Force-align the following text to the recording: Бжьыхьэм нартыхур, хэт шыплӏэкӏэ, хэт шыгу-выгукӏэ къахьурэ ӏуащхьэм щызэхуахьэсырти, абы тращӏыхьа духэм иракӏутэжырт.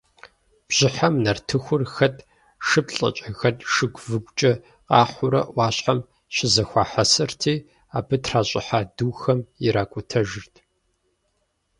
Бжьыхьэм 0.67 1.15
нартыхур, 1.23 1.81
хэт 1.93 2.15
шыплӏэкӏэ, 2.67 3.29
хэт 3.39 3.57
шыгу-выгукӏэ 3.71 4.51
къахьурэ 4.87 5.41
ӏуащхьэм 5.53 5.99
щызэхуахьэсырти, 6.35 7.55
абы 7.97 8.15
тращӏыхьа 8.23 8.79
духэм 8.97 9.39
иракӏутэжырт. 9.65 10.55